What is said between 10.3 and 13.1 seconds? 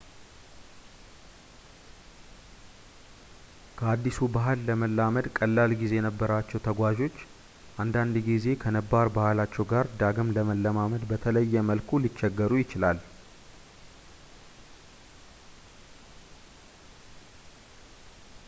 ለመለማመድ በተለየ መልኩ ሊቸገሩ ይችላል